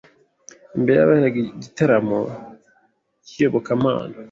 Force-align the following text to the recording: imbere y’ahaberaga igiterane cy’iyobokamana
imbere 0.77 0.97
y’ahaberaga 0.99 1.37
igiterane 1.43 2.19
cy’iyobokamana 3.25 4.15